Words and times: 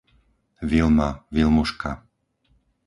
Vilma, 0.71 1.09
Vilmuška 1.29 1.91